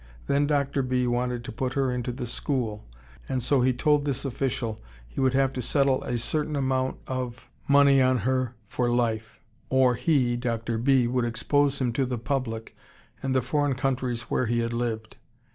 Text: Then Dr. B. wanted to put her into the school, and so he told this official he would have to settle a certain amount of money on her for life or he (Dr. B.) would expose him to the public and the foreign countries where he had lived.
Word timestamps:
Then 0.25 0.47
Dr. 0.47 0.81
B. 0.81 1.05
wanted 1.05 1.43
to 1.43 1.51
put 1.51 1.73
her 1.73 1.91
into 1.91 2.11
the 2.11 2.25
school, 2.25 2.83
and 3.29 3.43
so 3.43 3.61
he 3.61 3.71
told 3.71 4.03
this 4.03 4.25
official 4.25 4.79
he 5.07 5.21
would 5.21 5.35
have 5.35 5.53
to 5.53 5.61
settle 5.61 6.01
a 6.03 6.17
certain 6.17 6.55
amount 6.55 6.97
of 7.05 7.45
money 7.67 8.01
on 8.01 8.17
her 8.25 8.55
for 8.65 8.89
life 8.89 9.39
or 9.69 9.93
he 9.93 10.35
(Dr. 10.37 10.79
B.) 10.79 11.05
would 11.05 11.23
expose 11.25 11.77
him 11.77 11.93
to 11.93 12.07
the 12.07 12.17
public 12.17 12.75
and 13.21 13.35
the 13.35 13.43
foreign 13.43 13.75
countries 13.75 14.23
where 14.23 14.47
he 14.47 14.57
had 14.61 14.73
lived. 14.73 15.17